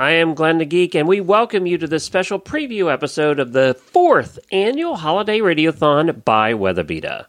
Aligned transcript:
I 0.00 0.12
am 0.12 0.32
Glenn 0.32 0.56
the 0.56 0.64
Geek, 0.64 0.94
and 0.94 1.06
we 1.06 1.20
welcome 1.20 1.66
you 1.66 1.76
to 1.76 1.86
this 1.86 2.04
special 2.04 2.40
preview 2.40 2.90
episode 2.90 3.38
of 3.38 3.52
the 3.52 3.78
fourth 3.92 4.38
annual 4.50 4.96
Holiday 4.96 5.40
Radiothon 5.40 6.24
by 6.24 6.54
WeatherBeeta. 6.54 7.26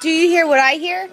Do 0.00 0.08
you 0.08 0.28
hear 0.28 0.46
what 0.46 0.60
I 0.60 0.74
hear? 0.74 1.10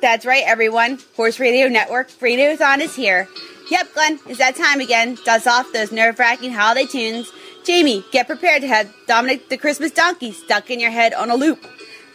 That's 0.00 0.24
right, 0.24 0.44
everyone. 0.46 1.00
Horse 1.16 1.40
Radio 1.40 1.66
Network 1.66 2.08
Radiothon 2.08 2.78
is 2.78 2.94
here. 2.94 3.26
Yep, 3.68 3.94
Glenn, 3.94 4.20
it's 4.28 4.38
that 4.38 4.54
time 4.54 4.78
again. 4.78 5.18
Dust 5.24 5.48
off 5.48 5.72
those 5.72 5.90
nerve-wracking 5.90 6.52
holiday 6.52 6.86
tunes. 6.86 7.28
Jamie, 7.64 8.04
get 8.12 8.28
prepared 8.28 8.62
to 8.62 8.68
have 8.68 8.94
Dominic 9.08 9.48
the 9.48 9.58
Christmas 9.58 9.90
Donkey 9.90 10.30
stuck 10.30 10.70
in 10.70 10.78
your 10.78 10.92
head 10.92 11.12
on 11.14 11.32
a 11.32 11.34
loop. 11.34 11.66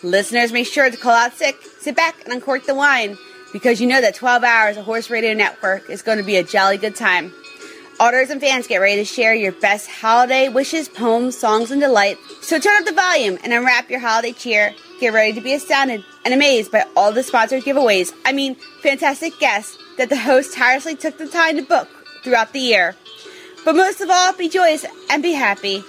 Listeners, 0.02 0.54
make 0.54 0.68
sure 0.68 0.90
to 0.90 0.96
call 0.96 1.12
out 1.12 1.34
sick, 1.34 1.58
sit 1.82 1.98
back, 1.98 2.24
and 2.24 2.32
uncork 2.32 2.66
the 2.66 2.74
wine 2.74 3.18
because 3.54 3.80
you 3.80 3.88
know 3.88 4.02
that 4.02 4.16
12 4.16 4.44
hours 4.44 4.76
of 4.76 4.84
Horse 4.84 5.10
Radio 5.10 5.34
Network 5.34 5.90
is 5.90 6.02
going 6.02 6.18
to 6.18 6.24
be 6.24 6.36
a 6.36 6.44
jolly 6.44 6.78
good 6.78 6.96
time. 6.96 7.32
Auditors 8.00 8.32
and 8.32 8.42
fans 8.42 8.66
get 8.66 8.78
ready 8.78 8.96
to 8.98 9.06
share 9.06 9.36
your 9.36 9.52
best 9.52 9.88
holiday 9.88 10.50
wishes, 10.50 10.90
poems, 10.90 11.38
songs, 11.38 11.70
and 11.70 11.80
delight. 11.80 12.18
So 12.42 12.60
turn 12.60 12.82
up 12.82 12.86
the 12.86 12.94
volume 12.94 13.38
and 13.44 13.54
unwrap 13.54 13.90
your 13.90 14.00
holiday 14.00 14.34
cheer. 14.34 14.74
Get 15.00 15.14
ready 15.14 15.34
to 15.34 15.42
be 15.42 15.54
astounded 15.54 16.04
and 16.26 16.34
amazed 16.34 16.72
by 16.72 16.86
all 16.98 17.14
the 17.14 17.22
sponsored 17.22 17.64
giveaways. 17.64 18.12
I 18.26 18.34
mean, 18.34 18.56
fantastic 18.82 19.40
guests 19.40 19.78
that 19.98 20.10
the 20.10 20.18
host 20.18 20.56
tirelessly 20.56 20.96
took 20.96 21.20
the 21.20 21.28
time 21.28 21.58
to 21.58 21.62
book 21.62 21.88
throughout 22.24 22.52
the 22.52 22.60
year. 22.60 22.96
But 23.64 23.76
most 23.76 24.02
of 24.02 24.10
all, 24.10 24.34
be 24.34 24.50
joyous 24.50 24.86
and 25.10 25.22
be 25.22 25.34
happy. 25.34 25.84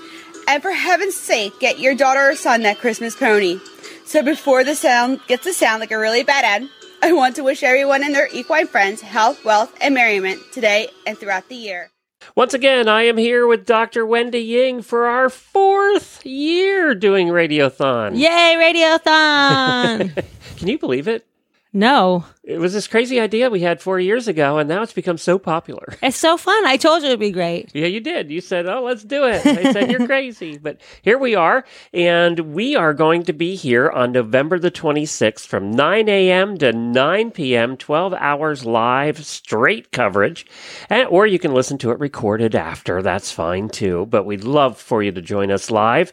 And 0.47 0.63
for 0.63 0.71
heaven's 0.71 1.17
sake, 1.17 1.59
get 1.59 1.79
your 1.79 1.95
daughter 1.95 2.31
or 2.31 2.37
son 2.37 2.63
that 2.63 2.79
Christmas 2.79 3.17
pony. 3.17 3.61
So 4.05 4.23
before 4.23 4.63
the 4.63 4.75
sound 4.75 5.21
gets 5.27 5.45
to 5.45 5.55
sound 5.55 5.81
like 5.81 5.91
a 5.91 5.99
really 5.99 6.23
bad 6.23 6.45
ad, 6.45 6.69
I 7.05 7.13
want 7.13 7.37
to 7.37 7.45
wish 7.45 7.63
everyone 7.63 8.03
and 8.03 8.15
their 8.15 8.31
equine 8.33 8.67
friends 8.67 9.03
health, 9.03 9.45
wealth, 9.45 9.77
and 9.83 9.93
merriment 9.95 10.41
today 10.53 10.89
and 11.07 11.19
throughout 11.19 11.51
the 11.51 11.55
year. 11.55 11.91
Once 12.35 12.55
again, 12.55 12.89
I 12.89 13.03
am 13.03 13.19
here 13.19 13.47
with 13.47 13.67
Dr. 13.67 14.07
Wendy 14.07 14.39
Ying 14.39 14.81
for 14.81 15.05
our 15.05 15.29
fourth 15.29 16.25
year 16.25 16.95
doing 16.95 17.29
Radiothon. 17.29 18.17
Yay, 18.17 18.57
Radiothon! 18.57 20.25
Can 20.57 20.69
you 20.69 20.79
believe 20.79 21.07
it? 21.07 21.27
No, 21.75 22.25
It 22.45 22.59
was 22.59 22.73
this 22.73 22.87
crazy 22.87 23.19
idea 23.19 23.51
we 23.51 23.61
had 23.61 23.81
four 23.81 23.99
years 23.99 24.29
ago, 24.29 24.59
and 24.59 24.69
now 24.69 24.83
it's 24.83 24.93
become 24.93 25.19
so 25.19 25.39
popular. 25.39 25.95
it's 26.03 26.17
so 26.17 26.37
fun. 26.37 26.65
I 26.67 26.77
told 26.77 27.03
you 27.03 27.09
it'd 27.09 27.19
be 27.19 27.31
great. 27.31 27.71
Yeah, 27.75 27.87
you 27.87 28.01
did. 28.01 28.31
You 28.31 28.41
said, 28.41 28.67
"Oh, 28.67 28.83
let's 28.85 29.03
do 29.03 29.25
it." 29.25 29.45
I 29.45 29.73
said, 29.73 29.91
"You're 29.91 30.07
crazy," 30.07 30.59
but 30.63 30.81
here 31.03 31.19
we 31.19 31.35
are, 31.35 31.65
and 31.93 32.39
we 32.55 32.77
are 32.77 32.95
going 32.95 33.25
to 33.25 33.33
be 33.33 33.57
here 33.57 33.91
on 33.91 34.13
November 34.13 34.59
the 34.59 34.71
26th 34.71 35.47
from 35.47 35.71
9 35.73 36.09
a.m. 36.09 36.57
to 36.59 36.73
9 36.73 37.31
p.m. 37.33 37.77
12 37.77 38.15
hours 38.15 38.65
live, 38.65 39.25
straight 39.25 39.91
coverage, 39.91 40.47
and, 40.89 41.09
or 41.09 41.27
you 41.27 41.39
can 41.39 41.55
listen 41.55 41.79
to 41.79 41.91
it 41.91 41.99
recorded 41.99 42.55
after. 42.55 43.03
That's 43.03 43.33
fine 43.33 43.69
too. 43.69 44.07
But 44.07 44.27
we'd 44.27 44.45
love 44.45 44.79
for 44.79 45.03
you 45.03 45.11
to 45.13 45.23
join 45.23 45.51
us 45.51 45.71
live. 45.71 46.13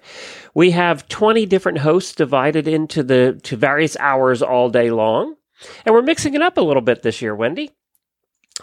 We 0.54 0.72
have 0.72 1.08
20 1.08 1.46
different 1.46 1.80
hosts 1.80 2.14
divided 2.14 2.68
into 2.68 3.04
the 3.04 3.40
to 3.44 3.56
various 3.56 3.96
hours 3.98 4.42
all 4.42 4.70
day 4.70 4.92
long, 4.92 5.36
and 5.86 5.94
we're 5.96 6.02
mixing 6.02 6.34
it 6.34 6.42
up 6.42 6.58
a 6.58 6.62
little 6.62 6.82
bit 6.82 7.02
this 7.04 7.22
year, 7.22 7.36
Wendy. 7.36 7.72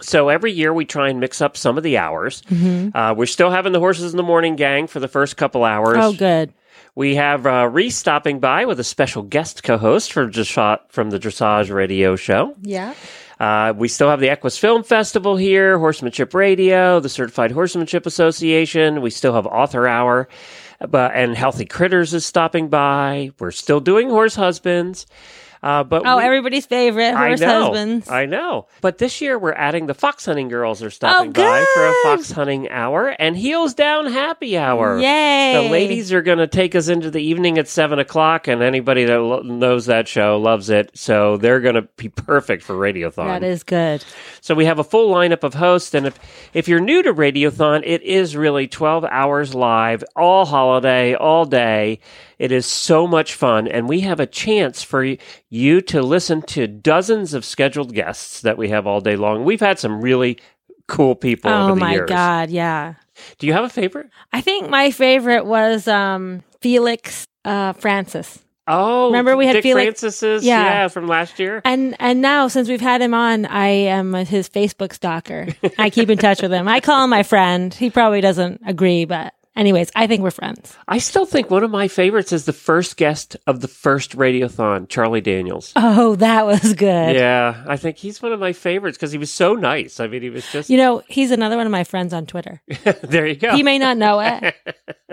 So 0.01 0.29
every 0.29 0.53
year 0.53 0.73
we 0.73 0.85
try 0.85 1.09
and 1.09 1.19
mix 1.19 1.41
up 1.41 1.57
some 1.57 1.77
of 1.77 1.83
the 1.83 1.99
hours. 1.99 2.43
Uh, 2.95 3.15
we're 3.17 3.27
still 3.27 3.51
having 3.51 3.73
the 3.73 3.81
horses 3.81 4.13
in 4.13 4.17
the 4.17 4.23
morning 4.23 4.55
gang 4.55 4.87
for 4.87 5.01
the 5.01 5.09
first 5.09 5.37
couple 5.37 5.65
hours. 5.65 5.97
Oh, 6.01 6.13
good. 6.13 6.53
We 6.95 7.15
have 7.17 7.47
uh, 7.47 7.69
Reese 7.71 7.97
stopping 7.97 8.39
by 8.41 8.65
with 8.65 8.81
a 8.81 8.85
special 8.85 9.23
guest 9.23 9.63
co-host 9.63 10.13
for 10.13 10.29
dressage, 10.29 10.81
from 10.89 11.11
the 11.11 11.19
Dressage 11.19 11.73
Radio 11.73 12.17
Show. 12.17 12.55
Yeah. 12.61 12.95
Uh, 13.39 13.73
we 13.77 13.87
still 13.87 14.11
have 14.11 14.19
the 14.21 14.31
Equus 14.31 14.59
Film 14.59 14.83
Festival 14.83 15.37
here, 15.37 15.79
Horsemanship 15.79 16.35
Radio, 16.35 16.99
the 16.99 17.09
Certified 17.09 17.53
Horsemanship 17.53 18.05
Association. 18.05 19.01
We 19.01 19.11
still 19.11 19.35
have 19.35 19.47
Author 19.47 19.87
Hour, 19.87 20.29
but 20.87 21.13
and 21.15 21.37
Healthy 21.37 21.67
Critters 21.67 22.15
is 22.15 22.25
stopping 22.25 22.69
by. 22.69 23.33
We're 23.39 23.51
still 23.51 23.81
doing 23.81 24.11
Horse 24.11 24.37
Husbands. 24.37 25.07
Uh, 25.63 25.83
but 25.85 26.03
Oh, 26.07 26.19
we- 26.19 26.23
everybody's 26.25 26.67
favorite 26.67 27.15
horse 27.17 27.41
I 27.43 27.47
know, 27.47 27.63
husbands. 27.65 28.09
I 28.11 28.27
know. 28.27 28.67
But 28.81 28.99
this 28.99 29.21
year 29.21 29.39
we're 29.39 29.53
adding 29.55 29.87
the 29.87 29.95
fox 29.95 30.25
hunting 30.27 30.49
girls 30.49 30.83
are 30.83 30.91
stopping 30.91 31.31
Oh, 31.31 31.33
by 31.33 31.65
for 31.75 31.87
a 31.87 31.95
fox 32.05 32.31
hunting 32.31 32.69
hour 32.71 33.09
and 33.19 33.37
heels 33.37 33.75
down 33.75 34.07
happy 34.13 34.57
hour. 34.57 34.99
Yay! 34.99 35.55
The 35.65 35.71
ladies 35.73 36.13
are 36.13 36.23
going 36.23 36.39
to 36.39 36.47
take 36.47 36.75
us 36.75 36.89
into 36.89 37.11
the 37.11 37.21
evening 37.23 37.59
at 37.59 37.67
seven 37.69 37.99
o'clock, 37.99 38.47
and 38.47 38.63
anybody 38.63 39.05
that 39.05 39.19
lo- 39.21 39.41
knows 39.43 39.87
that 39.87 40.07
show 40.07 40.39
loves 40.39 40.71
it. 40.71 40.91
So 40.97 41.37
they're 41.39 41.61
going 41.61 41.75
to 41.75 41.83
be 41.97 42.09
perfect 42.09 42.63
for 42.63 42.75
Radiothon. 42.75 43.27
That 43.27 43.43
is 43.43 43.63
good. 43.65 44.05
So 44.41 44.55
we 44.55 44.65
have 44.67 44.79
a 44.79 44.85
full 44.85 45.13
lineup 45.13 45.43
of 45.43 45.55
hosts, 45.55 45.95
and 45.95 46.07
if 46.07 46.19
if 46.55 46.69
you're 46.69 46.81
new 46.81 47.03
to 47.03 47.13
Radiothon, 47.13 47.83
it 47.85 48.03
is 48.03 48.37
really 48.37 48.69
12 48.69 49.05
hours 49.05 49.55
live, 49.55 50.05
all 50.15 50.47
holiday, 50.47 51.15
all 51.15 51.45
day. 51.45 51.99
It 52.39 52.53
is 52.53 52.67
so 52.67 53.09
much 53.09 53.35
fun, 53.35 53.67
and 53.67 53.89
we 53.89 54.01
have 54.01 54.21
a 54.21 54.27
chance 54.27 54.85
for 54.85 55.05
you 55.51 55.81
to 55.83 56.03
listen 56.03 56.43
to 56.43 56.67
dozens 56.67 57.35
of 57.35 57.45
scheduled 57.45 57.95
guests 57.95 58.41
that 58.43 58.59
we 58.59 58.69
have 58.69 58.87
all 58.87 59.01
day 59.01 59.17
long. 59.17 59.45
We've 59.45 59.61
had 59.61 59.79
some 59.79 60.01
really 60.01 60.39
cool 60.87 61.15
people 61.15 61.51
Oh 61.51 61.71
over 61.71 61.81
the 61.81 61.81
years. 61.81 61.83
Oh 61.83 61.85
my 61.87 61.93
years. 61.95 62.09
god, 62.09 62.51
yeah. 62.51 62.95
Do 63.39 63.47
you 63.47 63.53
have 63.53 63.65
a 63.65 63.69
favorite? 63.69 64.09
I 64.33 64.41
think 64.41 64.69
my 64.71 64.91
favorite 64.91 65.45
was 65.47 65.87
um 65.89 66.43
Felix 66.61 67.27
uh 67.45 67.73
Francis. 67.75 68.39
Oh, 68.71 69.07
Remember 69.07 69.35
we 69.35 69.47
had 69.47 69.55
Dick 69.55 69.63
Felix- 69.63 70.01
Francis's, 70.01 70.45
Yeah. 70.45 70.63
yeah, 70.63 70.89
from 70.89 71.07
last 71.07 71.39
year. 71.39 71.63
And 71.65 71.97
and 72.01 72.21
now 72.21 72.49
since 72.49 72.69
we've 72.69 72.83
had 72.83 73.01
him 73.01 73.15
on, 73.15 73.47
I 73.47 73.69
am 73.69 74.13
his 74.13 74.47
Facebook 74.51 74.93
stalker. 74.93 75.47
I 75.79 75.89
keep 75.89 76.11
in 76.11 76.19
touch 76.19 76.43
with 76.43 76.53
him. 76.53 76.69
I 76.69 76.81
call 76.81 77.05
him 77.05 77.09
my 77.11 77.23
friend. 77.23 77.73
He 77.73 77.89
probably 77.89 78.21
doesn't 78.21 78.61
agree, 78.67 79.07
but 79.07 79.33
anyways, 79.59 79.91
I 79.95 80.07
think 80.07 80.23
we're 80.23 80.31
friends. 80.31 80.75
I 80.89 80.99
still 80.99 81.27
think 81.27 81.51
one 81.51 81.63
of 81.65 81.71
my 81.71 81.89
favorites 81.89 82.33
is 82.33 82.47
the 82.47 82.53
first 82.55 82.97
guest 82.97 83.37
of 83.47 83.61
the 83.61 83.69
first 83.69 84.17
Radiothon, 84.17 84.89
Charlie 84.89 85.21
Daniels. 85.21 85.73
Oh, 85.77 86.17
that 86.17 86.47
was 86.47 86.73
good. 86.73 87.15
Yeah, 87.17 87.63
I 87.67 87.77
think 87.77 87.99
he's 87.99 88.23
one 88.23 88.33
of 88.33 88.41
my 88.41 88.53
favorites 88.55 88.97
because 88.97 89.13
he 89.13 89.19
was 89.19 89.31
so 89.31 89.55
nice. 89.55 90.01
I 90.01 90.07
mean, 90.07 90.23
he 90.23 90.31
was 90.31 90.51
just 90.51 90.71
You 90.71 90.79
know, 90.79 91.03
he's 91.09 91.31
another 91.31 91.57
one 91.57 91.67
of 91.67 91.73
my 91.73 91.85
friends 91.85 92.15
on 92.15 92.25
Twitter. 92.25 92.63
there. 93.03 93.27
You 93.27 93.37
go. 93.37 93.55
He 93.55 93.63
may 93.63 93.79
not 93.79 93.99
know 93.99 94.21
it, 94.21 94.55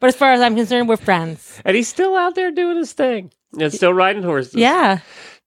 but 0.00 0.06
as 0.08 0.16
far 0.16 0.32
as 0.32 0.40
I'm 0.40 0.56
concerned, 0.56 0.88
we're 0.88 0.96
friends. 0.96 1.60
and 1.64 1.76
he's 1.76 1.88
still 1.88 2.16
out 2.16 2.34
there 2.34 2.50
doing 2.50 2.76
his 2.78 2.92
thing 2.92 3.30
and 3.58 3.72
still 3.72 3.92
riding 3.92 4.22
horses. 4.22 4.54
Yeah. 4.54 5.00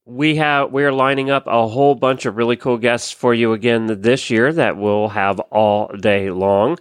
we 0.05 0.35
have 0.37 0.71
we're 0.71 0.91
lining 0.91 1.29
up 1.29 1.45
a 1.47 1.67
whole 1.67 1.95
bunch 1.95 2.25
of 2.25 2.35
really 2.35 2.55
cool 2.55 2.77
guests 2.77 3.11
for 3.11 3.33
you 3.33 3.53
again 3.53 4.01
this 4.01 4.29
year 4.29 4.51
that 4.53 4.77
we'll 4.77 5.09
have 5.09 5.39
all 5.51 5.87
day 5.99 6.29
long. 6.31 6.77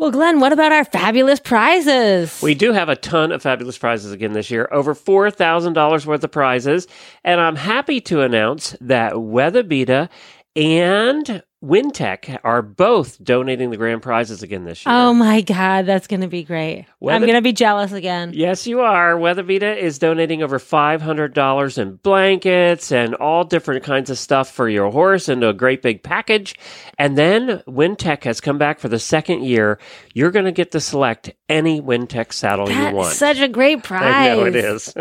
Well, 0.00 0.10
Glenn, 0.10 0.40
what 0.40 0.50
about 0.50 0.72
our 0.72 0.86
fabulous 0.86 1.40
prizes? 1.40 2.40
We 2.40 2.54
do 2.54 2.72
have 2.72 2.88
a 2.88 2.96
ton 2.96 3.32
of 3.32 3.42
fabulous 3.42 3.76
prizes 3.76 4.12
again 4.12 4.32
this 4.32 4.50
year, 4.50 4.66
over 4.72 4.94
four 4.94 5.30
thousand 5.30 5.74
dollars 5.74 6.06
worth 6.06 6.24
of 6.24 6.30
prizes, 6.32 6.88
and 7.22 7.38
I'm 7.38 7.54
happy 7.54 8.00
to 8.00 8.22
announce 8.22 8.74
that 8.80 9.12
WeatherBeeta 9.12 10.08
and 10.56 11.42
Wintec 11.62 12.38
are 12.42 12.62
both 12.62 13.22
donating 13.22 13.68
the 13.70 13.76
grand 13.76 14.00
prizes 14.00 14.42
again 14.42 14.64
this 14.64 14.86
year. 14.86 14.94
oh 14.94 15.12
my 15.12 15.42
God, 15.42 15.84
that's 15.84 16.06
going 16.06 16.22
to 16.22 16.26
be 16.28 16.42
great. 16.42 16.86
Weather- 17.00 17.16
I'm 17.16 17.22
going 17.22 17.34
to 17.34 17.42
be 17.42 17.52
jealous 17.52 17.92
again. 17.92 18.32
Yes, 18.34 18.66
you 18.66 18.80
are. 18.80 19.14
WeatherBeeta 19.16 19.76
is 19.76 19.98
donating 19.98 20.42
over 20.42 20.58
$500 20.58 21.78
in 21.78 21.96
blankets 21.96 22.90
and 22.92 23.14
all 23.14 23.44
different 23.44 23.84
kinds 23.84 24.08
of 24.08 24.18
stuff 24.18 24.50
for 24.50 24.68
your 24.70 24.90
horse 24.90 25.28
into 25.28 25.48
a 25.48 25.52
great 25.54 25.82
big 25.82 26.02
package. 26.02 26.58
And 26.98 27.18
then 27.18 27.62
Wintec 27.68 28.24
has 28.24 28.40
come 28.40 28.56
back 28.56 28.78
for 28.80 28.88
the 28.88 28.98
second 28.98 29.44
year. 29.44 29.78
You're 30.14 30.30
going 30.30 30.46
to 30.46 30.52
get 30.52 30.70
to 30.72 30.80
select 30.80 31.30
any 31.48 31.80
Wintec 31.82 32.32
saddle 32.32 32.70
you 32.70 32.94
want. 32.94 33.12
such 33.14 33.38
a 33.38 33.48
great 33.48 33.82
prize. 33.82 34.02
I 34.14 34.28
know 34.28 34.44
it 34.46 34.56
is. 34.56 34.94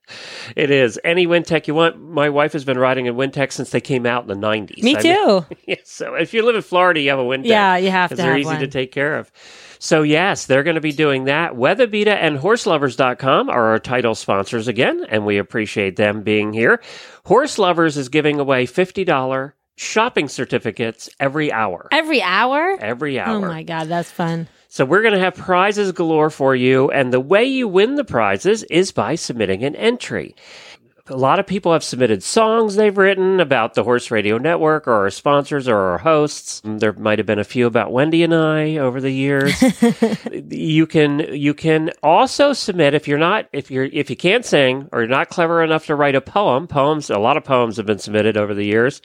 it 0.56 0.70
is. 0.70 1.00
Any 1.04 1.26
Wintec 1.26 1.66
you 1.66 1.74
want. 1.74 2.00
My 2.00 2.28
wife 2.28 2.52
has 2.52 2.64
been 2.64 2.78
riding 2.78 3.08
a 3.08 3.14
Wintec 3.14 3.52
since 3.52 3.70
they 3.70 3.80
came 3.80 4.04
out 4.04 4.22
in 4.22 4.28
the 4.28 4.46
90s. 4.46 4.82
Me 4.82 4.94
too. 4.94 5.46
yeah, 5.66 5.76
so 6.02 6.14
if 6.14 6.34
you 6.34 6.44
live 6.44 6.56
in 6.56 6.62
Florida, 6.62 7.00
you 7.00 7.10
have 7.10 7.18
a 7.18 7.24
Wintec. 7.24 7.46
Yeah, 7.46 7.76
you 7.76 7.90
have 7.90 8.10
to 8.10 8.16
Because 8.16 8.24
they're 8.24 8.38
have 8.38 8.40
easy 8.40 8.58
to 8.58 8.68
take 8.68 8.92
care 8.92 9.16
of. 9.16 9.30
So, 9.78 10.02
yes, 10.02 10.46
they're 10.46 10.62
going 10.62 10.76
to 10.76 10.80
be 10.80 10.92
doing 10.92 11.24
that. 11.24 11.54
WeatherBeeta 11.54 12.06
and 12.06 12.38
HorseLovers.com 12.38 13.48
are 13.50 13.66
our 13.66 13.78
title 13.80 14.14
sponsors 14.14 14.68
again, 14.68 15.04
and 15.08 15.26
we 15.26 15.38
appreciate 15.38 15.96
them 15.96 16.22
being 16.22 16.52
here. 16.52 16.80
Horse 17.24 17.58
Lovers 17.58 17.96
is 17.96 18.08
giving 18.08 18.38
away 18.38 18.66
$50 18.66 19.52
shopping 19.76 20.28
certificates 20.28 21.10
every 21.18 21.52
hour. 21.52 21.88
Every 21.90 22.22
hour? 22.22 22.76
Every 22.80 23.18
oh 23.18 23.24
hour. 23.24 23.36
Oh 23.36 23.40
my 23.48 23.62
God, 23.62 23.88
that's 23.88 24.10
fun. 24.10 24.48
So 24.68 24.84
we're 24.84 25.02
going 25.02 25.14
to 25.14 25.20
have 25.20 25.34
prizes 25.34 25.92
galore 25.92 26.30
for 26.30 26.54
you. 26.56 26.90
And 26.90 27.12
the 27.12 27.20
way 27.20 27.44
you 27.44 27.68
win 27.68 27.96
the 27.96 28.04
prizes 28.04 28.62
is 28.64 28.92
by 28.92 29.16
submitting 29.16 29.64
an 29.64 29.76
entry. 29.76 30.34
A 31.12 31.16
lot 31.16 31.38
of 31.38 31.46
people 31.46 31.74
have 31.74 31.84
submitted 31.84 32.22
songs 32.22 32.74
they've 32.74 32.96
written 32.96 33.38
about 33.38 33.74
the 33.74 33.84
Horse 33.84 34.10
Radio 34.10 34.38
Network 34.38 34.88
or 34.88 34.94
our 34.94 35.10
sponsors 35.10 35.68
or 35.68 35.76
our 35.76 35.98
hosts. 35.98 36.62
Mm, 36.62 36.80
there 36.80 36.94
might 36.94 37.18
have 37.18 37.26
been 37.26 37.38
a 37.38 37.44
few 37.44 37.66
about 37.66 37.92
Wendy 37.92 38.22
and 38.22 38.34
I 38.34 38.78
over 38.78 38.98
the 38.98 39.10
years. 39.10 39.52
you 40.50 40.86
can 40.86 41.18
you 41.34 41.52
can 41.52 41.90
also 42.02 42.54
submit 42.54 42.94
if 42.94 43.06
you're 43.06 43.18
not 43.18 43.46
if 43.52 43.70
you're 43.70 43.84
if 43.84 44.08
you 44.08 44.16
can't 44.16 44.46
sing 44.46 44.88
or 44.90 45.00
you're 45.00 45.08
not 45.08 45.28
clever 45.28 45.62
enough 45.62 45.84
to 45.86 45.94
write 45.94 46.14
a 46.14 46.22
poem. 46.22 46.66
Poems 46.66 47.10
a 47.10 47.18
lot 47.18 47.36
of 47.36 47.44
poems 47.44 47.76
have 47.76 47.84
been 47.84 47.98
submitted 47.98 48.38
over 48.38 48.54
the 48.54 48.64
years. 48.64 49.02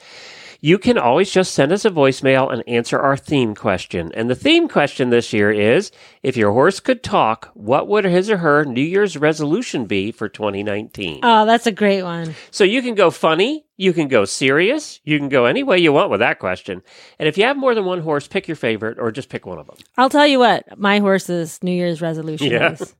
You 0.62 0.78
can 0.78 0.98
always 0.98 1.32
just 1.32 1.54
send 1.54 1.72
us 1.72 1.86
a 1.86 1.90
voicemail 1.90 2.52
and 2.52 2.64
answer 2.68 3.00
our 3.00 3.16
theme 3.18 3.54
question. 3.56 4.12
And 4.14 4.30
the 4.30 4.36
theme 4.36 4.68
question 4.68 5.10
this 5.10 5.34
year 5.34 5.52
is 5.52 5.92
if 6.24 6.36
your 6.38 6.52
horse 6.52 6.80
could 6.80 7.04
talk, 7.04 7.52
what 7.54 7.88
would 7.88 8.06
his 8.06 8.30
or 8.30 8.38
her 8.38 8.66
New 8.66 8.82
Year's 8.82 9.18
resolution 9.18 9.86
be 9.86 10.12
for 10.12 10.28
2019? 10.30 11.20
Oh, 11.24 11.46
that's 11.46 11.68
a 11.68 11.72
great 11.72 12.04
one. 12.04 12.36
So 12.52 12.64
you 12.64 12.82
can 12.82 12.96
go 12.96 13.12
funny, 13.12 13.66
you 13.78 13.94
can 13.94 14.08
go 14.08 14.26
serious, 14.26 15.00
you 15.04 15.18
can 15.20 15.30
go 15.30 15.46
any 15.46 15.64
way 15.64 15.78
you 15.78 15.94
want 15.94 16.10
with 16.12 16.20
that 16.22 16.40
question. 16.40 16.82
And 17.20 17.28
if 17.30 17.38
you 17.38 17.44
have 17.46 17.58
more 17.58 17.76
than 17.76 17.86
one 17.86 18.02
horse, 18.02 18.28
pick 18.28 18.48
your 18.48 18.56
favorite 18.56 18.98
or 19.00 19.12
just 19.12 19.30
pick 19.30 19.46
one 19.46 19.60
of 19.60 19.68
them. 19.68 19.78
I'll 19.98 20.10
tell 20.10 20.28
you 20.28 20.40
what, 20.40 20.78
my 20.80 21.00
horse's 21.00 21.62
New 21.62 21.72
Year's 21.72 22.02
resolution 22.02 22.52
Yeah. 22.52 22.74
is 22.74 22.96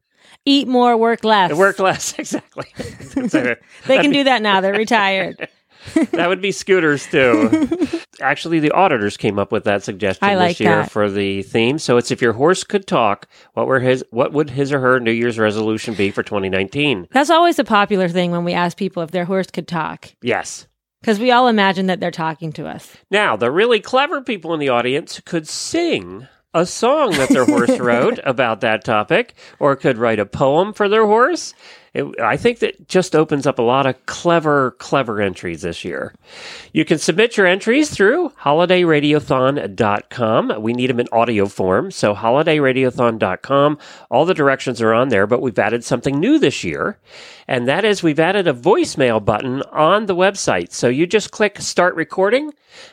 eat 0.46 0.68
more, 0.68 0.96
work 0.96 1.24
less. 1.24 1.54
Work 1.54 1.80
less, 1.80 2.18
exactly. 2.20 2.66
They 3.88 3.98
can 4.00 4.12
do 4.12 4.24
that 4.26 4.42
now. 4.42 4.62
They're 4.62 4.74
retired. 4.74 5.48
that 6.12 6.28
would 6.30 6.42
be 6.42 6.52
scooters 6.52 7.06
too. 7.08 7.78
Actually, 8.22 8.60
the 8.60 8.72
auditors 8.72 9.16
came 9.18 9.38
up 9.40 9.52
with 9.52 9.64
that 9.66 9.84
suggestion 9.84 10.28
I 10.28 10.34
this 10.36 10.40
like 10.42 10.60
year 10.60 10.82
that. 10.84 10.92
for 10.92 11.10
the 11.10 11.44
theme. 11.44 11.78
So 11.80 11.98
it's 11.98 12.10
if 12.12 12.22
your 12.22 12.34
horse 12.34 12.64
could 12.64 12.88
talk, 12.88 13.28
what 13.54 13.68
were 13.68 13.80
his 13.80 14.04
what 14.12 14.34
would 14.34 14.50
his 14.50 14.72
or 14.74 14.80
her 14.80 15.00
New 15.00 15.12
Year's 15.12 15.38
resolution 15.38 15.94
be 15.94 16.12
for 16.12 16.24
2019? 16.24 17.08
That's 17.12 17.30
always 17.30 17.60
a 17.60 17.64
popular 17.64 18.10
thing 18.10 18.32
when 18.32 18.44
we 18.44 18.54
ask 18.54 18.78
people 18.78 19.04
if 19.04 19.12
their 19.12 19.26
horse 19.26 19.48
could 19.48 19.68
talk, 19.68 20.14
Yes. 20.22 20.68
because 21.02 21.20
we 21.20 21.32
all 21.32 21.48
imagine 21.48 21.86
that 21.88 22.00
they're 22.00 22.10
talking 22.12 22.52
to 22.54 22.68
us. 22.68 22.92
Now, 23.12 23.36
the 23.36 23.52
really 23.52 23.80
clever 23.80 24.22
people 24.22 24.54
in 24.54 24.60
the 24.60 24.70
audience 24.70 25.22
could 25.26 25.48
sing 25.48 26.28
a 26.54 26.66
song 26.66 27.12
that 27.12 27.30
their 27.30 27.46
horse 27.46 27.78
wrote 27.80 28.20
about 28.24 28.62
that 28.62 28.84
topic, 28.84 29.36
or 29.60 29.76
could 29.76 29.98
write 30.00 30.18
a 30.20 30.26
poem 30.26 30.74
for 30.74 30.90
their 30.90 31.06
horse. 31.06 31.54
It, 31.94 32.20
I 32.20 32.38
think 32.38 32.60
that 32.60 32.88
just 32.88 33.16
opens 33.16 33.48
up 33.48 33.60
a 33.60 33.64
lot 33.64 33.86
of 33.86 34.06
clever, 34.06 34.72
clever 34.72 35.22
entries 35.22 35.62
this 35.62 35.84
year. 35.84 36.14
You 36.74 36.86
can 36.86 36.98
submit 36.98 37.38
your 37.38 37.48
entries 37.48 37.90
through 37.90 38.30
holidayradiothon.com. 38.42 40.62
We 40.62 40.74
need 40.74 40.90
them 40.90 41.00
in 41.00 41.08
audio 41.12 41.48
form, 41.48 41.92
so 41.92 42.14
holidayradiothon.com. 42.14 43.78
All 44.10 44.26
the 44.26 44.34
directions 44.34 44.82
are 44.82 44.94
on 44.94 45.10
there, 45.10 45.28
but 45.28 45.42
we've 45.42 45.60
added 45.60 45.84
something 45.84 46.20
new 46.20 46.40
this 46.40 46.64
year, 46.64 46.98
and 47.48 47.68
that 47.68 47.86
is 47.86 48.04
we've 48.04 48.20
added 48.20 48.48
a 48.48 48.54
voicemail 48.54 49.24
button 49.24 49.62
on 49.72 50.06
the 50.06 50.16
website. 50.16 50.72
So 50.72 50.90
you 50.90 51.08
just 51.08 51.32
click 51.32 51.60
start 51.60 51.96
recording 51.96 52.52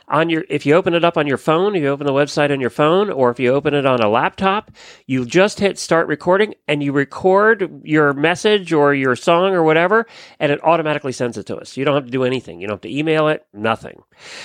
on 0.09 0.31
your 0.31 0.45
if 0.49 0.67
you 0.67 0.75
open 0.75 0.95
it 0.95 1.05
up 1.05 1.17
on 1.17 1.27
your 1.27 1.39
phone, 1.39 1.75
you 1.75 1.89
open 1.89 2.07
the 2.07 2.13
website 2.13 2.51
on 2.51 2.61
your 2.61 2.71
phone, 2.71 3.11
or 3.11 3.31
if 3.31 3.41
you 3.41 3.53
open 3.53 3.75
it 3.75 3.87
on 3.87 4.01
a 4.01 4.09
laptop, 4.09 4.71
you 5.07 5.25
just 5.25 5.61
hit 5.61 5.79
start 5.79 6.07
recording 6.09 6.55
and 6.69 6.83
you 6.83 6.93
record 6.93 7.81
your 7.85 8.13
message 8.13 8.73
or 8.73 8.84
your 8.93 9.17
song 9.17 9.55
or 9.55 9.63
whatever, 9.63 10.07
and 10.41 10.53
it 10.53 10.63
automatically 10.65 11.13
sends 11.13 11.39
it 11.39 11.47
to 11.47 11.57
us. 11.57 11.77
You 11.77 11.85
don't 11.85 11.95
have 11.95 12.05
to 12.07 12.11
do 12.11 12.25
anything. 12.25 12.61
You 12.61 12.67
don't 12.67 12.75
have 12.75 12.81
to 12.83 12.95
email 12.95 13.29
it, 13.29 13.47
nothing. 13.53 14.03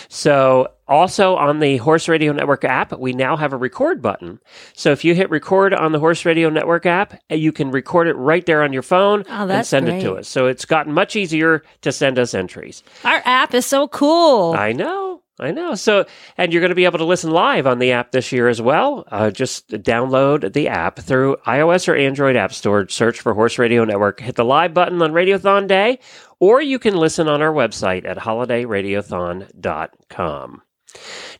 So 0.08 0.68
also 0.88 1.36
on 1.36 1.60
the 1.60 1.78
Horse 1.78 2.08
Radio 2.08 2.32
Network 2.32 2.64
app, 2.64 2.98
we 2.98 3.14
now 3.14 3.36
have 3.36 3.54
a 3.54 3.58
record 3.58 4.02
button. 4.02 4.40
So 4.74 4.92
if 4.92 5.04
you 5.04 5.16
hit 5.16 5.30
record 5.30 5.74
on 5.74 5.92
the 5.92 6.00
Horse 6.00 6.26
Radio 6.26 6.50
Network 6.50 6.86
app, 6.86 7.20
you 7.30 7.52
can 7.52 7.72
record 7.72 8.08
it 8.08 8.14
right 8.14 8.46
there 8.46 8.64
on 8.64 8.72
your 8.72 8.84
phone 8.84 9.24
Oh, 9.30 9.48
and 9.50 9.66
send 9.66 9.90
it 9.90 10.02
to 10.02 10.14
us. 10.14 10.28
So 10.28 10.48
it's 10.48 10.66
gotten 10.66 10.94
much 10.94 11.16
easier 11.16 11.64
to 11.82 11.92
send 11.92 12.20
us 12.20 12.34
entries. 12.34 12.84
Our 13.04 13.22
app 13.26 13.54
is 13.54 13.66
so 13.66 13.88
cool. 13.88 14.54
I 14.54 14.72
know. 14.72 15.22
I 15.40 15.52
know. 15.52 15.76
So, 15.76 16.06
and 16.38 16.52
you're 16.52 16.62
going 16.62 16.70
to 16.70 16.76
be 16.76 16.86
able 16.86 16.98
to 17.00 17.06
listen 17.06 17.32
live 17.32 17.68
on 17.68 17.80
the 17.80 17.94
app 17.94 18.12
this 18.12 18.32
year 18.32 18.48
as 18.48 18.62
well. 18.62 19.06
Uh, 19.12 19.32
just 19.32 19.70
download 19.70 20.54
the 20.54 20.68
app 20.68 21.00
through 21.00 21.38
iOS 21.46 21.88
or 21.88 21.96
Android 21.96 22.36
App 22.36 22.54
Store. 22.54 22.88
Search 22.88 23.22
for 23.22 23.34
Horse 23.34 23.58
Radio 23.58 23.86
Network. 23.86 24.20
Hit 24.20 24.36
the 24.36 24.46
live 24.46 24.74
button 24.74 25.02
on 25.02 25.14
Radiothon 25.14 25.68
Day, 25.68 26.00
or 26.40 26.62
you 26.62 26.80
can 26.80 26.96
listen 26.96 27.28
on 27.28 27.42
our 27.42 27.54
website 27.54 28.06
at 28.06 28.18
holidayradiothon.com. 28.18 30.62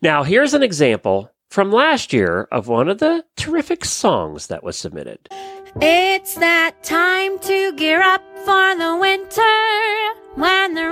Now, 0.02 0.24
here's 0.24 0.54
an 0.54 0.64
example 0.64 1.32
from 1.50 1.72
last 1.72 2.14
year 2.14 2.48
of 2.52 2.68
one 2.68 2.90
of 2.90 3.00
the 3.00 3.26
terrific 3.36 3.84
songs 3.84 4.48
that 4.48 4.64
was 4.64 4.78
submitted. 4.78 5.20
It's 5.82 6.36
that 6.36 6.84
time 6.84 7.40
to 7.40 7.74
gear 7.74 8.02
up 8.02 8.24
for 8.46 8.76
the 8.76 8.98
winter 9.00 9.42
when 10.36 10.74
the 10.74 10.90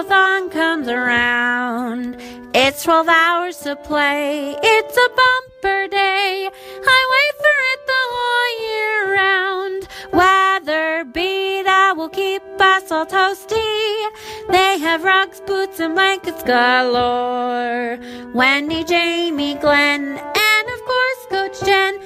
radiothon 0.00 0.50
comes 0.50 0.88
around. 0.88 2.16
It's 2.54 2.82
12 2.82 3.08
hours 3.08 3.58
to 3.58 3.76
play. 3.76 4.56
It's 4.62 4.96
a 4.96 5.08
bumper 5.10 5.88
day. 5.88 6.48
I 6.52 7.00
wait 7.14 7.34
for 7.44 7.56
it 7.72 7.86
the 7.86 8.02
whole 8.12 8.48
year 8.66 9.14
round. 9.14 9.88
Weather 10.12 11.04
be 11.04 11.62
that 11.62 11.96
will 11.96 12.08
keep 12.08 12.42
us 12.60 12.90
all 12.90 13.06
toasty. 13.06 14.08
They 14.48 14.78
have 14.78 15.04
rugs, 15.04 15.40
boots, 15.40 15.80
and 15.80 15.94
blankets 15.94 16.42
galore. 16.44 17.98
Wendy, 18.34 18.84
Jamie, 18.84 19.54
Glenn, 19.54 20.02
and 20.02 20.68
of 20.68 20.80
course 20.86 21.26
Coach 21.28 21.60
Jen 21.64 21.99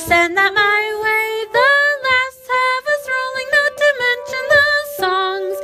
send 0.00 0.36
that 0.36 0.54
my 0.54 0.82
way. 1.04 1.30
The 1.52 1.72
last 2.06 2.42
have 2.56 2.84
us 2.94 3.04
rolling, 3.14 3.50
not 3.58 3.72
to 3.82 3.88
mention 4.06 4.44
the 4.54 4.66
songs. 5.02 5.56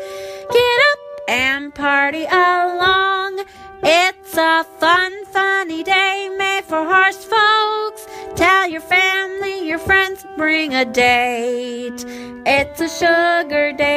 Get 0.53 0.79
up 0.93 1.01
and 1.29 1.75
party 1.75 2.25
along. 2.25 3.45
It's 3.83 4.37
a 4.37 4.65
fun, 4.79 5.25
funny 5.27 5.83
day 5.83 6.29
made 6.37 6.65
for 6.65 6.85
horse 6.85 7.25
folks. 7.25 8.07
Tell 8.35 8.69
your 8.69 8.83
family, 8.83 9.67
your 9.67 9.79
friends, 9.79 10.27
bring 10.37 10.75
a 10.75 10.85
date. 10.85 12.05
It's 12.45 12.81
a 12.81 12.89
sugar 12.89 13.73
date, 13.73 13.96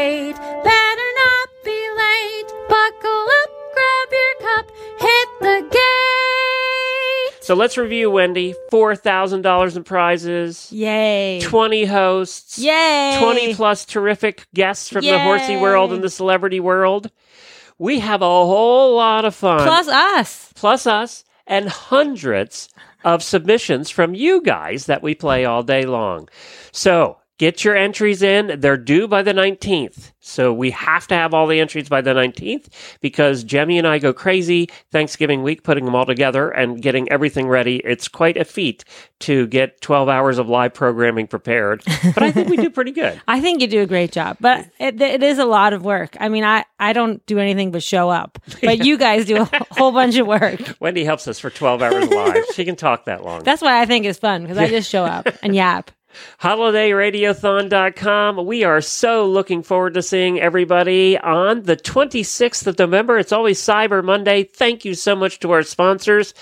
So 7.49 7.55
let's 7.55 7.79
review, 7.79 8.11
Wendy. 8.11 8.53
$4,000 8.71 9.75
in 9.75 9.83
prizes. 9.83 10.71
Yay. 10.71 11.41
20 11.41 11.85
hosts. 11.85 12.59
Yay. 12.59 13.17
20 13.19 13.55
plus 13.55 13.85
terrific 13.85 14.45
guests 14.53 14.87
from 14.87 15.03
the 15.03 15.17
horsey 15.17 15.57
world 15.57 15.91
and 15.91 16.03
the 16.03 16.11
celebrity 16.11 16.59
world. 16.59 17.09
We 17.79 18.01
have 18.01 18.21
a 18.21 18.25
whole 18.27 18.95
lot 18.95 19.25
of 19.25 19.33
fun. 19.33 19.61
Plus 19.61 19.87
us. 19.87 20.53
plus 20.53 20.85
us 20.85 21.23
and 21.47 21.67
hundreds 21.67 22.69
of 23.03 23.23
submissions 23.23 23.89
from 23.89 24.13
you 24.13 24.43
guys 24.43 24.85
that 24.85 25.01
we 25.01 25.15
play 25.15 25.45
all 25.45 25.63
day 25.63 25.87
long. 25.87 26.29
So 26.71 27.17
get 27.39 27.63
your 27.63 27.75
entries 27.75 28.21
in. 28.21 28.59
They're 28.59 28.77
due 28.77 29.07
by 29.07 29.23
the 29.23 29.33
19th. 29.33 30.11
So 30.19 30.53
we 30.53 30.69
have 30.71 31.07
to 31.07 31.15
have 31.15 31.33
all 31.33 31.47
the 31.47 31.59
entries 31.59 31.89
by 31.89 32.01
the 32.01 32.11
19th 32.11 32.67
because 33.01 33.43
Jamie 33.43 33.79
and 33.79 33.87
I 33.87 33.97
go 33.97 34.13
crazy 34.13 34.69
Thanksgiving 34.91 35.41
week 35.41 35.63
putting 35.63 35.85
them 35.85 35.95
all 35.95 36.05
together 36.05 36.49
and 36.51 36.79
getting 36.79 37.11
everything 37.11 37.47
ready. 37.47 37.77
It's 37.77 38.07
quite 38.07 38.37
a 38.37 38.43
feat 38.45 38.83
to 39.21 39.47
get 39.47 39.81
12 39.81 40.07
hours 40.07 40.37
of 40.37 40.47
live 40.47 40.73
programming 40.73 41.25
prepared, 41.25 41.81
but 42.13 42.21
I 42.21 42.31
think 42.31 42.49
we 42.49 42.57
do 42.57 42.69
pretty 42.79 42.91
good. 42.91 43.19
I 43.27 43.41
think 43.41 43.61
you 43.61 43.67
do 43.67 43.81
a 43.81 43.87
great 43.87 44.11
job, 44.11 44.37
but 44.39 44.69
it, 44.79 45.01
it 45.01 45.23
is 45.23 45.39
a 45.39 45.45
lot 45.45 45.73
of 45.73 45.83
work. 45.83 46.15
I 46.19 46.29
mean, 46.29 46.43
I, 46.43 46.65
I 46.79 46.93
don't 46.93 47.25
do 47.25 47.39
anything 47.39 47.71
but 47.71 47.81
show 47.81 48.09
up, 48.09 48.37
but 48.61 48.85
you 48.85 48.97
guys 48.97 49.25
do 49.25 49.41
a 49.41 49.45
whole 49.71 49.91
bunch 49.91 50.17
of 50.17 50.27
work. 50.27 50.59
Wendy 50.79 51.05
helps 51.05 51.27
us 51.27 51.39
for 51.39 51.49
12 51.49 51.81
hours 51.81 52.07
live. 52.09 52.45
She 52.53 52.65
can 52.65 52.75
talk 52.75 53.05
that 53.05 53.23
long. 53.23 53.43
That's 53.43 53.61
why 53.61 53.81
I 53.81 53.85
think 53.85 54.05
it's 54.05 54.19
fun 54.19 54.43
because 54.43 54.57
I 54.57 54.67
just 54.67 54.89
show 54.89 55.05
up 55.05 55.27
and 55.41 55.55
yap. 55.55 55.91
holidayradiothon.com. 56.41 58.45
We 58.45 58.63
are 58.63 58.81
so 58.81 59.27
looking 59.27 59.63
forward 59.63 59.93
to 59.95 60.01
seeing 60.01 60.39
everybody 60.39 61.17
on 61.17 61.63
the 61.63 61.75
26th 61.75 62.67
of 62.67 62.79
November. 62.79 63.17
It's 63.17 63.31
always 63.31 63.59
Cyber 63.59 64.03
Monday. 64.03 64.43
Thank 64.43 64.85
you 64.85 64.95
so 64.95 65.15
much 65.15 65.39
to 65.39 65.51
our 65.51 65.63
sponsors. 65.63 66.33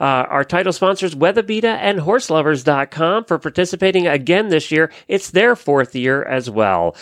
Uh, 0.00 0.26
our 0.28 0.44
title 0.44 0.72
sponsors, 0.72 1.14
WeatherBeeta 1.14 1.64
and 1.64 2.00
HorseLovers.com, 2.00 3.24
for 3.24 3.38
participating 3.38 4.08
again 4.08 4.48
this 4.48 4.72
year. 4.72 4.90
It's 5.06 5.30
their 5.30 5.54
fourth 5.54 5.94
year 5.94 6.24
as 6.24 6.50
well, 6.50 6.96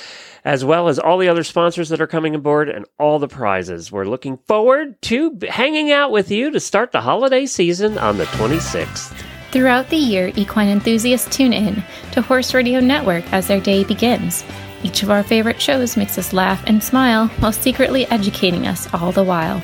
as 0.45 0.65
well 0.65 0.89
as 0.89 0.99
all 0.99 1.17
the 1.17 1.29
other 1.29 1.43
sponsors 1.43 1.89
that 1.89 2.03
are 2.03 2.07
coming 2.07 2.35
aboard 2.35 2.69
and 2.69 2.85
all 2.99 3.19
the 3.19 3.29
prizes. 3.29 3.91
We're 3.91 4.05
looking 4.05 4.37
forward 4.47 5.01
to 5.03 5.39
hanging 5.49 5.91
out 5.91 6.11
with 6.11 6.31
you 6.31 6.51
to 6.51 6.61
start 6.61 6.93
the 6.93 7.01
holiday 7.01 7.47
season 7.47 7.97
on 7.97 8.19
the 8.19 8.27
26th. 8.27 9.32
Throughout 9.53 9.91
the 9.91 9.99
year, 9.99 10.33
equine 10.35 10.71
enthusiasts 10.71 11.37
tune 11.37 11.53
in 11.53 11.85
to 12.13 12.23
Horse 12.23 12.55
Radio 12.55 12.81
Network 12.81 13.31
as 13.35 13.47
their 13.47 13.61
day 13.61 13.85
begins. 13.85 14.45
Each 14.83 15.03
of 15.03 15.11
our 15.11 15.23
favorite 15.23 15.61
shows 15.61 15.95
makes 15.95 16.17
us 16.17 16.33
laugh 16.33 16.65
and 16.67 16.83
smile 16.83 17.29
while 17.39 17.53
secretly 17.53 18.07
educating 18.07 18.67
us 18.67 18.89
all 18.95 19.13
the 19.13 19.23
while. 19.23 19.63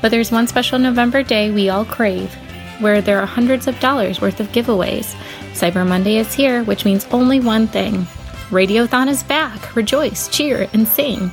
But 0.00 0.10
there's 0.10 0.32
one 0.32 0.46
special 0.46 0.78
November 0.78 1.22
day 1.22 1.50
we 1.50 1.68
all 1.68 1.84
crave, 1.84 2.32
where 2.80 3.02
there 3.02 3.20
are 3.20 3.26
hundreds 3.26 3.66
of 3.66 3.78
dollars 3.78 4.22
worth 4.22 4.40
of 4.40 4.52
giveaways. 4.52 5.14
Cyber 5.52 5.86
Monday 5.86 6.16
is 6.16 6.32
here, 6.32 6.64
which 6.64 6.86
means 6.86 7.06
only 7.10 7.38
one 7.38 7.66
thing 7.66 8.06
Radiothon 8.48 9.08
is 9.08 9.22
back. 9.22 9.76
Rejoice, 9.76 10.28
cheer, 10.28 10.66
and 10.72 10.88
sing. 10.88 11.30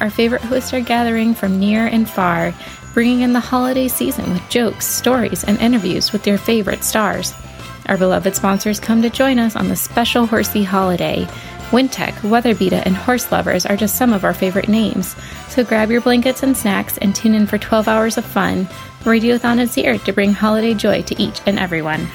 Our 0.00 0.10
favorite 0.10 0.42
hosts 0.42 0.74
are 0.74 0.80
gathering 0.80 1.34
from 1.34 1.60
near 1.60 1.86
and 1.86 2.10
far, 2.10 2.52
bringing 2.94 3.20
in 3.20 3.32
the 3.32 3.38
holiday 3.38 3.86
season 3.86 4.32
with 4.32 4.48
jokes, 4.48 4.88
stories, 4.88 5.44
and 5.44 5.56
interviews 5.58 6.12
with 6.12 6.24
their 6.24 6.38
favorite 6.38 6.82
stars. 6.82 7.32
Our 7.86 7.98
beloved 7.98 8.34
sponsors 8.34 8.80
come 8.80 9.02
to 9.02 9.10
join 9.10 9.38
us 9.38 9.56
on 9.56 9.68
the 9.68 9.76
special 9.76 10.26
horsey 10.26 10.62
holiday. 10.62 11.26
Wintec, 11.70 12.12
WeatherBeeta, 12.20 12.82
and 12.84 12.96
Horse 12.96 13.30
Lovers 13.32 13.66
are 13.66 13.76
just 13.76 13.96
some 13.96 14.12
of 14.12 14.24
our 14.24 14.34
favorite 14.34 14.68
names. 14.68 15.16
So 15.48 15.64
grab 15.64 15.90
your 15.90 16.00
blankets 16.00 16.42
and 16.42 16.56
snacks 16.56 16.98
and 16.98 17.14
tune 17.14 17.34
in 17.34 17.46
for 17.46 17.58
12 17.58 17.88
hours 17.88 18.16
of 18.16 18.24
fun. 18.24 18.66
Radiothon 19.04 19.58
is 19.58 19.74
here 19.74 19.98
to 19.98 20.12
bring 20.12 20.32
holiday 20.32 20.74
joy 20.74 21.02
to 21.02 21.22
each 21.22 21.40
and 21.46 21.58
everyone. 21.58 22.08